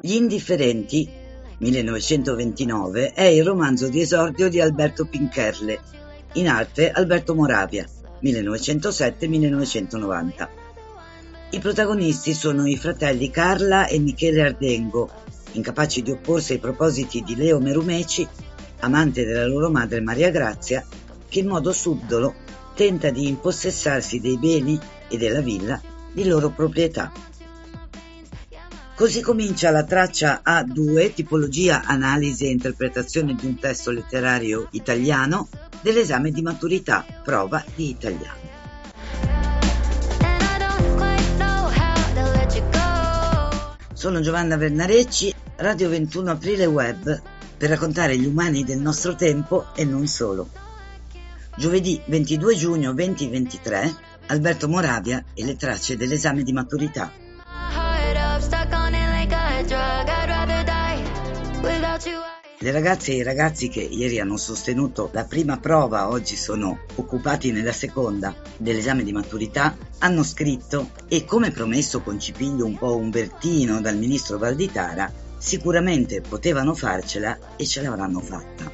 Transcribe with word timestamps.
Gli 0.00 0.14
indifferenti 0.14 1.06
1929 1.58 3.12
è 3.12 3.24
il 3.24 3.44
romanzo 3.44 3.88
di 3.88 4.00
esordio 4.00 4.48
di 4.48 4.58
Alberto 4.58 5.04
Pincherle, 5.04 5.78
in 6.32 6.48
arte 6.48 6.90
Alberto 6.90 7.34
Moravia 7.34 7.86
1907-1990. 8.22 10.48
I 11.50 11.58
protagonisti 11.58 12.32
sono 12.32 12.66
i 12.66 12.78
fratelli 12.78 13.28
Carla 13.28 13.86
e 13.86 13.98
Michele 13.98 14.40
Ardengo, 14.40 15.10
incapaci 15.52 16.00
di 16.00 16.12
opporsi 16.12 16.52
ai 16.52 16.58
propositi 16.58 17.22
di 17.22 17.36
Leo 17.36 17.60
Merumeci, 17.60 18.26
amante 18.78 19.26
della 19.26 19.44
loro 19.44 19.68
madre 19.68 20.00
Maria 20.00 20.30
Grazia, 20.30 20.82
che 21.28 21.40
in 21.40 21.48
modo 21.48 21.70
subdolo 21.70 22.48
tenta 22.80 23.10
di 23.10 23.28
impossessarsi 23.28 24.20
dei 24.20 24.38
beni 24.38 24.80
e 25.06 25.18
della 25.18 25.42
villa 25.42 25.78
di 26.14 26.26
loro 26.26 26.48
proprietà. 26.48 27.12
Così 28.96 29.20
comincia 29.20 29.70
la 29.70 29.84
traccia 29.84 30.40
A2, 30.42 31.12
tipologia, 31.12 31.82
analisi 31.84 32.46
e 32.46 32.50
interpretazione 32.52 33.34
di 33.34 33.44
un 33.44 33.58
testo 33.58 33.90
letterario 33.90 34.68
italiano, 34.70 35.48
dell'esame 35.82 36.30
di 36.30 36.40
maturità, 36.40 37.04
prova 37.22 37.62
di 37.74 37.90
italiano. 37.90 38.38
Sono 43.92 44.20
Giovanna 44.20 44.56
Vernarecci, 44.56 45.34
Radio 45.56 45.90
21 45.90 46.30
Aprile 46.30 46.64
Web, 46.64 47.22
per 47.58 47.68
raccontare 47.68 48.16
gli 48.16 48.24
umani 48.24 48.64
del 48.64 48.78
nostro 48.78 49.14
tempo 49.16 49.66
e 49.74 49.84
non 49.84 50.06
solo. 50.06 50.69
Giovedì 51.60 52.00
22 52.06 52.54
giugno 52.54 52.94
2023, 52.94 53.94
Alberto 54.28 54.66
Moravia 54.66 55.22
e 55.34 55.44
le 55.44 55.56
tracce 55.56 55.94
dell'esame 55.94 56.42
di 56.42 56.54
maturità. 56.54 57.12
Le 62.62 62.72
ragazze 62.72 63.12
e 63.12 63.16
i 63.16 63.22
ragazzi 63.22 63.68
che 63.68 63.82
ieri 63.82 64.18
hanno 64.20 64.38
sostenuto 64.38 65.10
la 65.12 65.24
prima 65.24 65.58
prova, 65.58 66.08
oggi 66.08 66.34
sono 66.34 66.78
occupati 66.94 67.52
nella 67.52 67.72
seconda 67.72 68.34
dell'esame 68.56 69.02
di 69.02 69.12
maturità, 69.12 69.76
hanno 69.98 70.22
scritto 70.22 70.92
e 71.08 71.26
come 71.26 71.50
promesso 71.50 72.00
con 72.00 72.18
cipiglio 72.18 72.64
un 72.64 72.78
po' 72.78 72.96
umbertino 72.96 73.82
dal 73.82 73.98
ministro 73.98 74.38
Valditara, 74.38 75.12
sicuramente 75.36 76.22
potevano 76.22 76.72
farcela 76.72 77.36
e 77.56 77.66
ce 77.66 77.82
l'avranno 77.82 78.20
fatta. 78.20 78.72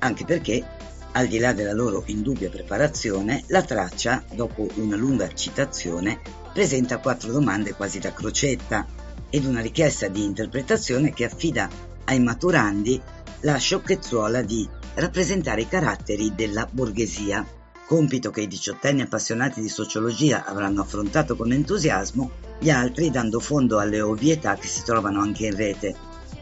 Anche 0.00 0.24
perché, 0.24 0.75
al 1.16 1.28
di 1.28 1.38
là 1.38 1.54
della 1.54 1.72
loro 1.72 2.02
indubbia 2.06 2.50
preparazione, 2.50 3.44
la 3.46 3.62
traccia, 3.62 4.22
dopo 4.34 4.68
una 4.74 4.96
lunga 4.96 5.32
citazione, 5.32 6.20
presenta 6.52 6.98
quattro 6.98 7.32
domande 7.32 7.72
quasi 7.72 7.98
da 7.98 8.12
crocetta 8.12 8.86
ed 9.30 9.46
una 9.46 9.62
richiesta 9.62 10.08
di 10.08 10.22
interpretazione 10.22 11.14
che 11.14 11.24
affida 11.24 11.70
ai 12.04 12.20
maturandi 12.20 13.00
la 13.40 13.56
sciocchezzuola 13.56 14.42
di 14.42 14.68
rappresentare 14.96 15.62
i 15.62 15.68
caratteri 15.68 16.34
della 16.34 16.68
borghesia, 16.70 17.46
compito 17.86 18.30
che 18.30 18.42
i 18.42 18.46
diciottenni 18.46 19.00
appassionati 19.00 19.62
di 19.62 19.70
sociologia 19.70 20.44
avranno 20.44 20.82
affrontato 20.82 21.34
con 21.34 21.50
entusiasmo, 21.50 22.30
gli 22.58 22.68
altri 22.68 23.10
dando 23.10 23.40
fondo 23.40 23.78
alle 23.78 24.02
ovvietà 24.02 24.54
che 24.56 24.68
si 24.68 24.82
trovano 24.82 25.22
anche 25.22 25.46
in 25.46 25.56
rete, 25.56 25.94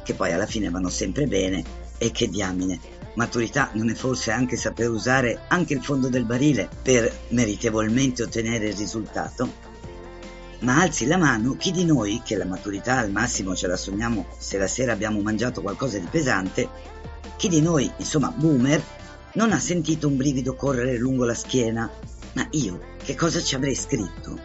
che 0.02 0.14
poi 0.14 0.32
alla 0.32 0.46
fine 0.46 0.68
vanno 0.68 0.88
sempre 0.88 1.26
bene 1.28 1.62
e 1.96 2.10
che 2.10 2.28
diamine. 2.28 3.03
Maturità 3.14 3.70
non 3.74 3.90
è 3.90 3.94
forse 3.94 4.30
anche 4.30 4.56
saper 4.56 4.90
usare 4.90 5.42
anche 5.48 5.74
il 5.74 5.82
fondo 5.82 6.08
del 6.08 6.24
barile 6.24 6.68
per 6.82 7.12
meritevolmente 7.28 8.22
ottenere 8.22 8.68
il 8.68 8.76
risultato? 8.76 9.72
ma 10.64 10.80
alzi 10.80 11.06
la 11.06 11.18
mano 11.18 11.56
chi 11.56 11.70
di 11.70 11.84
noi, 11.84 12.22
che 12.24 12.36
la 12.36 12.46
maturità 12.46 12.96
al 12.96 13.10
massimo 13.10 13.54
ce 13.54 13.66
la 13.66 13.76
sogniamo 13.76 14.26
se 14.38 14.56
la 14.56 14.66
sera 14.66 14.92
abbiamo 14.92 15.20
mangiato 15.20 15.60
qualcosa 15.60 15.98
di 15.98 16.06
pesante, 16.10 16.68
chi 17.36 17.48
di 17.48 17.60
noi, 17.60 17.90
insomma 17.98 18.30
boomer, 18.30 18.82
non 19.34 19.52
ha 19.52 19.58
sentito 19.58 20.08
un 20.08 20.16
brivido 20.16 20.54
correre 20.54 20.96
lungo 20.96 21.24
la 21.24 21.34
schiena? 21.34 21.90
Ma 22.32 22.46
io 22.52 22.80
che 23.04 23.14
cosa 23.14 23.42
ci 23.42 23.54
avrei 23.54 23.74
scritto? 23.74 24.38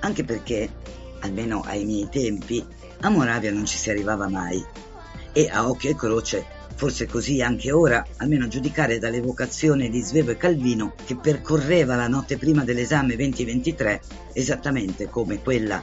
Anche 0.00 0.24
perché, 0.24 0.68
almeno 1.20 1.62
ai 1.64 1.84
miei 1.84 2.08
tempi, 2.10 2.64
a 3.00 3.08
Moravia 3.08 3.52
non 3.52 3.64
ci 3.64 3.78
si 3.78 3.90
arrivava 3.90 4.28
mai 4.28 4.64
e 5.32 5.48
a 5.48 5.68
occhio 5.68 5.90
e 5.90 5.94
croce 5.94 6.46
Forse 6.78 7.06
così 7.06 7.42
anche 7.42 7.72
ora, 7.72 8.06
almeno 8.18 8.44
a 8.44 8.48
giudicare 8.48 9.00
dall'evocazione 9.00 9.88
di 9.88 10.00
Svevo 10.00 10.30
e 10.30 10.36
Calvino 10.36 10.94
che 11.04 11.16
percorreva 11.16 11.96
la 11.96 12.06
notte 12.06 12.38
prima 12.38 12.62
dell'esame 12.62 13.16
2023, 13.16 14.00
esattamente 14.32 15.08
come 15.08 15.42
quella 15.42 15.82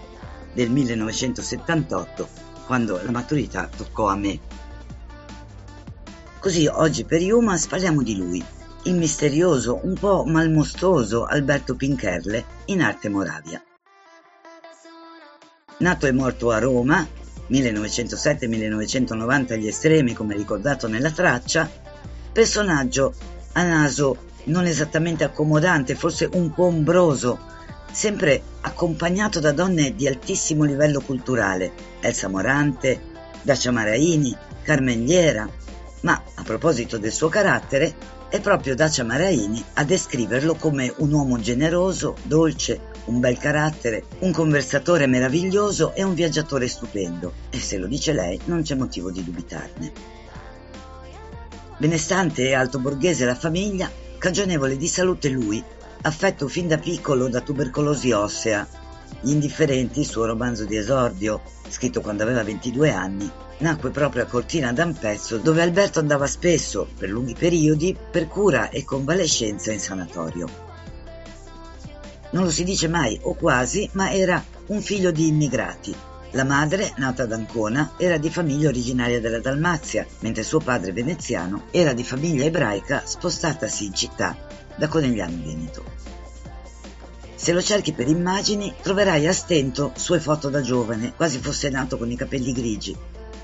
del 0.53 0.71
1978, 0.71 2.29
quando 2.65 3.01
la 3.03 3.11
maturità 3.11 3.67
toccò 3.67 4.07
a 4.07 4.15
me. 4.15 4.39
Così 6.39 6.65
oggi 6.67 7.03
per 7.03 7.21
Humas 7.21 7.67
parliamo 7.67 8.01
di 8.01 8.15
lui, 8.15 8.41
il 8.83 8.95
misterioso, 8.95 9.81
un 9.83 9.95
po' 9.95 10.23
malmostoso 10.23 11.25
Alberto 11.25 11.75
Pincherle 11.75 12.45
in 12.67 12.81
arte 12.81 13.09
Moravia. 13.09 13.61
Nato 15.79 16.07
e 16.07 16.13
morto 16.13 16.51
a 16.51 16.59
Roma, 16.59 17.05
1907-1990 17.49 19.53
agli 19.53 19.67
estremi, 19.67 20.13
come 20.13 20.35
ricordato 20.35 20.87
nella 20.87 21.11
traccia, 21.11 21.69
personaggio 22.31 23.13
a 23.53 23.63
naso 23.63 24.17
non 24.45 24.65
esattamente 24.65 25.23
accomodante, 25.23 25.95
forse 25.95 26.29
un 26.33 26.53
po' 26.53 26.65
ombroso, 26.65 27.39
sempre 27.91 28.41
accompagnato 28.61 29.39
da 29.39 29.51
donne 29.51 29.95
di 29.95 30.07
altissimo 30.07 30.63
livello 30.63 31.01
culturale, 31.01 31.71
Elsa 32.01 32.27
Morante, 32.27 33.13
Dacia 33.41 33.71
Maraini, 33.71 34.35
Carmen 34.63 35.03
Liera, 35.03 35.47
ma 36.01 36.21
a 36.35 36.43
proposito 36.43 36.97
del 36.97 37.11
suo 37.11 37.29
carattere, 37.29 37.93
è 38.29 38.39
proprio 38.41 38.75
Dacia 38.75 39.03
Maraini 39.03 39.63
a 39.75 39.83
descriverlo 39.83 40.55
come 40.55 40.93
un 40.97 41.13
uomo 41.13 41.39
generoso, 41.39 42.15
dolce, 42.23 42.93
un 43.05 43.19
bel 43.19 43.37
carattere, 43.37 44.03
un 44.19 44.31
conversatore 44.31 45.07
meraviglioso 45.07 45.93
e 45.93 46.03
un 46.03 46.13
viaggiatore 46.13 46.67
stupendo. 46.67 47.33
E 47.49 47.59
se 47.59 47.77
lo 47.77 47.87
dice 47.87 48.13
lei, 48.13 48.39
non 48.45 48.61
c'è 48.61 48.75
motivo 48.75 49.11
di 49.11 49.23
dubitarne. 49.23 49.91
Benestante 51.77 52.47
e 52.47 52.53
alto 52.53 52.79
borghese 52.79 53.25
la 53.25 53.35
famiglia, 53.35 53.91
cagionevole 54.17 54.77
di 54.77 54.87
salute 54.87 55.29
lui, 55.29 55.63
affetto 56.01 56.47
fin 56.47 56.67
da 56.67 56.77
piccolo 56.77 57.27
da 57.27 57.41
tubercolosi 57.41 58.11
ossea. 58.11 58.67
Gli 59.21 59.31
indifferenti, 59.31 60.03
suo 60.03 60.25
romanzo 60.25 60.65
di 60.65 60.77
esordio, 60.77 61.41
scritto 61.67 62.01
quando 62.01 62.23
aveva 62.23 62.43
22 62.43 62.91
anni, 62.91 63.29
nacque 63.59 63.89
proprio 63.89 64.23
a 64.23 64.25
Cortina 64.25 64.71
d'Ampezzo, 64.73 65.37
dove 65.37 65.61
Alberto 65.61 65.99
andava 65.99 66.27
spesso, 66.27 66.87
per 66.97 67.09
lunghi 67.09 67.35
periodi, 67.37 67.95
per 68.11 68.27
cura 68.27 68.69
e 68.69 68.83
convalescenza 68.83 69.71
in 69.71 69.79
sanatorio. 69.79 70.64
Non 72.35 72.43
lo 72.43 72.51
si 72.51 72.65
dice 72.65 72.89
mai, 72.89 73.17
o 73.21 73.33
quasi, 73.33 73.89
ma 73.93 74.11
era 74.11 74.43
un 74.65 74.81
figlio 74.81 75.09
di 75.09 75.27
immigrati. 75.27 75.95
La 76.31 76.43
madre, 76.43 76.93
nata 76.97 77.23
ad 77.23 77.31
Ancona, 77.31 77.93
era 77.97 78.17
di 78.17 78.29
famiglia 78.29 78.67
originaria 78.67 79.21
della 79.21 79.39
Dalmazia, 79.39 80.05
mentre 80.19 80.43
suo 80.43 80.59
padre 80.59 80.91
veneziano 80.91 81.67
era 81.71 81.93
di 81.93 82.03
famiglia 82.03 82.43
ebraica 82.43 83.03
spostatasi 83.05 83.85
in 83.85 83.93
città 83.93 84.35
da 84.75 84.89
Conegliano 84.89 85.41
Veneto. 85.45 85.85
Se 87.35 87.53
lo 87.53 87.61
cerchi 87.61 87.93
per 87.93 88.09
immagini, 88.09 88.73
troverai 88.81 89.25
a 89.27 89.31
stento 89.31 89.93
sue 89.95 90.19
foto 90.19 90.49
da 90.49 90.59
giovane, 90.59 91.13
quasi 91.15 91.39
fosse 91.39 91.69
nato 91.69 91.97
con 91.97 92.11
i 92.11 92.17
capelli 92.17 92.51
grigi, 92.51 92.93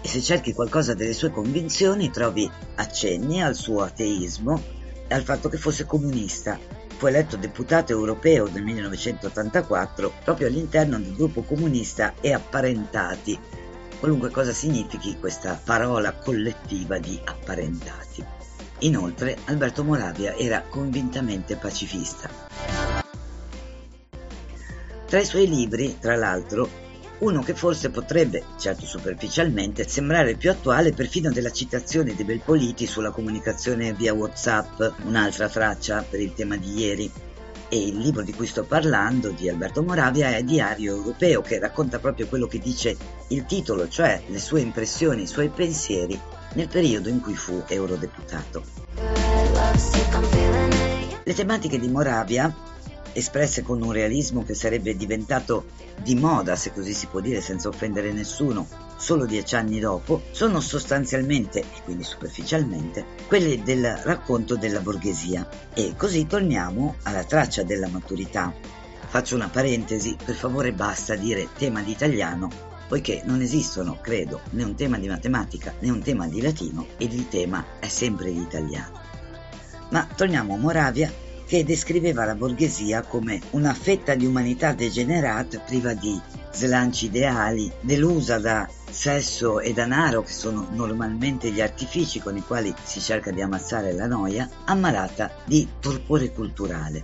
e 0.01 0.05
se 0.05 0.21
cerchi 0.21 0.51
qualcosa 0.51 0.93
delle 0.93 1.13
sue 1.13 1.31
convinzioni 1.31 2.11
trovi 2.11 2.51
accenni 2.75 3.41
al 3.41 3.55
suo 3.55 3.83
ateismo 3.83 4.61
e 5.07 5.15
al 5.15 5.23
fatto 5.23 5.47
che 5.47 5.57
fosse 5.57 5.85
comunista, 5.85 6.59
fu 7.01 7.07
eletto 7.07 7.35
deputato 7.35 7.91
europeo 7.91 8.47
nel 8.51 8.61
1984 8.61 10.13
proprio 10.23 10.45
all'interno 10.45 10.99
del 10.99 11.15
gruppo 11.15 11.41
comunista 11.41 12.13
e 12.21 12.31
apparentati, 12.31 13.39
qualunque 13.97 14.29
cosa 14.29 14.53
significhi 14.53 15.17
questa 15.17 15.59
parola 15.63 16.13
collettiva 16.13 16.99
di 16.99 17.19
apparentati. 17.25 18.23
Inoltre 18.81 19.35
Alberto 19.45 19.83
Moravia 19.83 20.35
era 20.35 20.61
convintamente 20.61 21.55
pacifista. 21.55 22.29
Tra 25.07 25.19
i 25.19 25.25
suoi 25.25 25.49
libri, 25.49 25.97
tra 25.97 26.15
l'altro, 26.15 26.69
uno 27.21 27.41
che 27.41 27.53
forse 27.53 27.89
potrebbe, 27.89 28.43
certo 28.57 28.85
superficialmente, 28.85 29.87
sembrare 29.87 30.35
più 30.35 30.49
attuale 30.49 30.91
perfino 30.91 31.31
della 31.31 31.51
citazione 31.51 32.15
di 32.15 32.23
Belpoliti 32.23 32.87
sulla 32.87 33.11
comunicazione 33.11 33.93
via 33.93 34.13
Whatsapp, 34.13 34.81
un'altra 35.05 35.47
traccia 35.47 36.03
per 36.07 36.19
il 36.19 36.33
tema 36.33 36.57
di 36.57 36.73
ieri. 36.79 37.11
E 37.69 37.87
il 37.87 37.97
libro 37.99 38.23
di 38.23 38.33
cui 38.33 38.47
sto 38.47 38.63
parlando, 38.63 39.29
di 39.29 39.47
Alberto 39.47 39.81
Moravia, 39.81 40.35
è 40.35 40.43
Diario 40.43 40.95
Europeo, 40.95 41.41
che 41.41 41.59
racconta 41.59 41.99
proprio 41.99 42.27
quello 42.27 42.47
che 42.47 42.59
dice 42.59 42.97
il 43.27 43.45
titolo, 43.45 43.87
cioè 43.87 44.23
le 44.27 44.39
sue 44.39 44.61
impressioni, 44.61 45.21
i 45.21 45.27
suoi 45.27 45.49
pensieri 45.49 46.19
nel 46.55 46.67
periodo 46.67 47.07
in 47.07 47.21
cui 47.21 47.35
fu 47.35 47.63
eurodeputato. 47.67 48.63
Le 51.23 51.33
tematiche 51.33 51.79
di 51.79 51.87
Moravia 51.87 52.53
espresse 53.13 53.61
con 53.61 53.81
un 53.81 53.91
realismo 53.91 54.43
che 54.43 54.53
sarebbe 54.53 54.95
diventato 54.95 55.65
di 56.01 56.15
moda, 56.15 56.55
se 56.55 56.71
così 56.71 56.93
si 56.93 57.07
può 57.07 57.19
dire 57.19 57.41
senza 57.41 57.67
offendere 57.67 58.11
nessuno, 58.11 58.67
solo 58.97 59.25
dieci 59.25 59.55
anni 59.55 59.79
dopo, 59.79 60.21
sono 60.31 60.59
sostanzialmente, 60.59 61.59
e 61.59 61.81
quindi 61.83 62.03
superficialmente, 62.03 63.05
quelle 63.27 63.61
del 63.63 63.99
racconto 64.03 64.55
della 64.55 64.79
borghesia. 64.79 65.47
E 65.73 65.93
così 65.95 66.27
torniamo 66.27 66.95
alla 67.03 67.23
traccia 67.23 67.63
della 67.63 67.87
maturità. 67.87 68.53
Faccio 69.07 69.35
una 69.35 69.49
parentesi, 69.49 70.15
per 70.23 70.35
favore 70.35 70.71
basta 70.71 71.15
dire 71.15 71.49
tema 71.57 71.81
di 71.81 71.91
italiano, 71.91 72.49
poiché 72.87 73.21
non 73.25 73.41
esistono, 73.41 73.97
credo, 74.01 74.41
né 74.51 74.63
un 74.63 74.75
tema 74.75 74.97
di 74.97 75.07
matematica 75.07 75.73
né 75.79 75.89
un 75.89 76.01
tema 76.01 76.27
di 76.27 76.41
latino 76.41 76.87
ed 76.97 77.13
il 77.13 77.27
tema 77.29 77.65
è 77.79 77.87
sempre 77.87 78.29
l'italiano. 78.29 78.99
Ma 79.89 80.07
torniamo 80.15 80.55
a 80.55 80.57
Moravia 80.57 81.11
che 81.51 81.65
descriveva 81.65 82.23
la 82.23 82.33
borghesia 82.33 83.01
come 83.01 83.41
una 83.49 83.73
fetta 83.73 84.15
di 84.15 84.25
umanità 84.25 84.71
degenerata 84.71 85.59
priva 85.59 85.93
di 85.93 86.17
slanci 86.53 87.07
ideali, 87.07 87.69
delusa 87.81 88.39
da 88.39 88.69
sesso 88.89 89.59
e 89.59 89.73
denaro, 89.73 90.23
che 90.23 90.31
sono 90.31 90.69
normalmente 90.71 91.51
gli 91.51 91.59
artifici 91.59 92.21
con 92.21 92.37
i 92.37 92.41
quali 92.41 92.73
si 92.81 93.01
cerca 93.01 93.31
di 93.31 93.41
ammazzare 93.41 93.91
la 93.91 94.07
noia, 94.07 94.49
ammalata 94.63 95.29
di 95.43 95.67
torpore 95.81 96.31
culturale. 96.31 97.03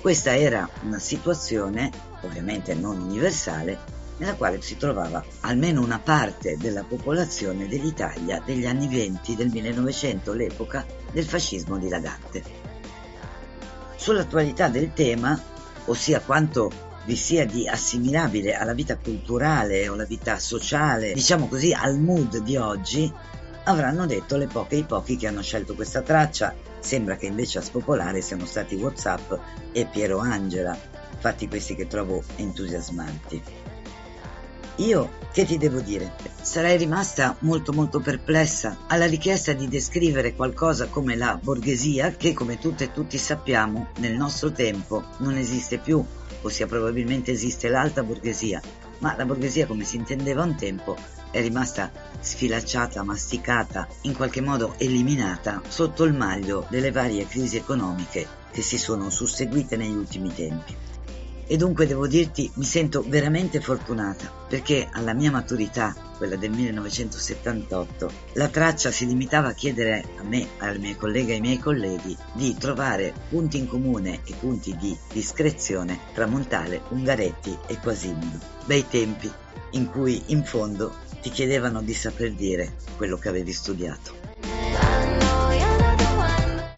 Questa 0.00 0.34
era 0.34 0.66
una 0.84 0.98
situazione, 0.98 1.90
ovviamente 2.22 2.72
non 2.74 2.98
universale, 2.98 3.78
nella 4.16 4.36
quale 4.36 4.62
si 4.62 4.78
trovava 4.78 5.22
almeno 5.40 5.82
una 5.82 5.98
parte 5.98 6.56
della 6.56 6.84
popolazione 6.84 7.68
dell'Italia 7.68 8.40
degli 8.42 8.64
anni 8.64 8.88
20 8.88 9.36
del 9.36 9.50
1900, 9.50 10.32
l'epoca 10.32 10.86
del 11.12 11.26
fascismo 11.26 11.76
dilagante. 11.76 12.67
Sull'attualità 13.98 14.68
del 14.68 14.92
tema, 14.92 15.38
ossia 15.86 16.20
quanto 16.20 16.70
vi 17.04 17.16
sia 17.16 17.44
di 17.44 17.66
assimilabile 17.66 18.54
alla 18.54 18.72
vita 18.72 18.96
culturale 18.96 19.88
o 19.88 19.94
alla 19.94 20.04
vita 20.04 20.38
sociale, 20.38 21.14
diciamo 21.14 21.48
così 21.48 21.72
al 21.72 21.98
mood 21.98 22.38
di 22.38 22.56
oggi, 22.56 23.12
avranno 23.64 24.06
detto 24.06 24.36
le 24.36 24.46
poche 24.46 24.76
e 24.76 24.78
i 24.78 24.84
pochi 24.84 25.16
che 25.16 25.26
hanno 25.26 25.42
scelto 25.42 25.74
questa 25.74 26.02
traccia. 26.02 26.54
Sembra 26.78 27.16
che 27.16 27.26
invece 27.26 27.58
a 27.58 27.62
spopolare 27.62 28.20
siano 28.20 28.46
stati 28.46 28.76
Whatsapp 28.76 29.32
e 29.72 29.84
Piero 29.86 30.18
Angela, 30.18 30.78
fatti 31.18 31.48
questi 31.48 31.74
che 31.74 31.88
trovo 31.88 32.22
entusiasmanti. 32.36 33.42
Io 34.78 35.10
che 35.32 35.44
ti 35.44 35.58
devo 35.58 35.80
dire? 35.80 36.12
Sarei 36.40 36.76
rimasta 36.76 37.34
molto 37.40 37.72
molto 37.72 37.98
perplessa 37.98 38.84
alla 38.86 39.06
richiesta 39.06 39.52
di 39.52 39.66
descrivere 39.66 40.36
qualcosa 40.36 40.86
come 40.86 41.16
la 41.16 41.36
borghesia 41.42 42.12
che 42.12 42.32
come 42.32 42.60
tutte 42.60 42.84
e 42.84 42.92
tutti 42.92 43.18
sappiamo 43.18 43.88
nel 43.98 44.14
nostro 44.14 44.52
tempo 44.52 45.02
non 45.18 45.36
esiste 45.36 45.78
più, 45.78 46.04
ossia 46.42 46.66
probabilmente 46.68 47.32
esiste 47.32 47.68
l'alta 47.68 48.04
borghesia, 48.04 48.62
ma 48.98 49.16
la 49.16 49.24
borghesia 49.24 49.66
come 49.66 49.82
si 49.82 49.96
intendeva 49.96 50.44
un 50.44 50.54
tempo 50.54 50.96
è 51.32 51.40
rimasta 51.40 51.90
sfilacciata, 52.20 53.02
masticata, 53.02 53.88
in 54.02 54.14
qualche 54.14 54.40
modo 54.40 54.74
eliminata 54.78 55.60
sotto 55.66 56.04
il 56.04 56.14
maglio 56.14 56.66
delle 56.70 56.92
varie 56.92 57.26
crisi 57.26 57.56
economiche 57.56 58.26
che 58.52 58.62
si 58.62 58.78
sono 58.78 59.10
susseguite 59.10 59.76
negli 59.76 59.96
ultimi 59.96 60.32
tempi. 60.32 60.76
E 61.50 61.56
dunque 61.56 61.86
devo 61.86 62.06
dirti, 62.06 62.50
mi 62.56 62.64
sento 62.64 63.02
veramente 63.06 63.62
fortunata 63.62 64.30
perché 64.46 64.86
alla 64.92 65.14
mia 65.14 65.30
maturità, 65.30 65.96
quella 66.18 66.36
del 66.36 66.50
1978, 66.50 68.12
la 68.34 68.48
traccia 68.48 68.90
si 68.90 69.06
limitava 69.06 69.48
a 69.48 69.54
chiedere 69.54 70.04
a 70.18 70.24
me, 70.24 70.46
alle 70.58 70.78
mie 70.78 70.96
colleghe 70.96 71.32
e 71.32 71.34
ai 71.36 71.40
miei 71.40 71.58
colleghi 71.58 72.14
di 72.34 72.54
trovare 72.58 73.14
punti 73.30 73.56
in 73.56 73.66
comune 73.66 74.20
e 74.26 74.34
punti 74.38 74.76
di 74.76 74.94
discrezione 75.10 75.98
tra 76.12 76.26
Montale, 76.26 76.82
Ungaretti 76.90 77.56
e 77.66 77.78
Quasimodo. 77.78 78.38
Bei 78.66 78.86
tempi 78.86 79.32
in 79.70 79.90
cui 79.90 80.22
in 80.26 80.44
fondo 80.44 80.96
ti 81.22 81.30
chiedevano 81.30 81.80
di 81.80 81.94
saper 81.94 82.34
dire 82.34 82.74
quello 82.98 83.16
che 83.16 83.30
avevi 83.30 83.52
studiato. 83.52 84.27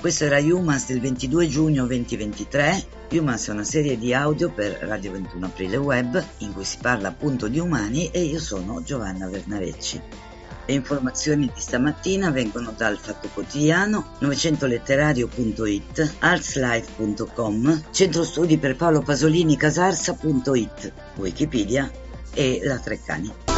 Questo 0.01 0.25
era 0.25 0.39
Humans 0.39 0.87
del 0.87 0.99
22 0.99 1.47
giugno 1.47 1.85
2023. 1.85 2.87
Humans 3.11 3.49
è 3.49 3.51
una 3.51 3.65
serie 3.65 3.99
di 3.99 4.15
audio 4.15 4.51
per 4.51 4.79
Radio 4.81 5.13
21 5.13 5.45
Aprile 5.45 5.77
Web 5.77 6.25
in 6.39 6.55
cui 6.55 6.65
si 6.65 6.79
parla 6.81 7.09
appunto 7.09 7.49
di 7.49 7.59
umani 7.59 8.09
e 8.09 8.23
io 8.23 8.41
sono 8.41 8.83
Giovanna 8.83 9.29
Vernarecci. 9.29 10.01
Le 10.65 10.73
informazioni 10.73 11.51
di 11.53 11.61
stamattina 11.61 12.31
vengono 12.31 12.73
dal 12.75 12.97
Fatto 12.97 13.29
Quotidiano, 13.29 14.17
900letterario.it, 14.21 16.15
artslife.com, 16.21 17.83
Centro 17.91 18.25
Studi 18.25 18.57
per 18.57 18.77
Paolo 18.77 19.03
Pasolini 19.03 19.55
Casarsa.it, 19.55 20.93
Wikipedia 21.17 21.91
e 22.33 22.61
la 22.65 22.79
Treccani. 22.79 23.50